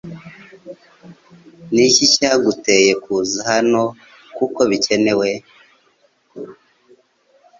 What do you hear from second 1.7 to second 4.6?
Ni iki cyaguteye kuza hanokuko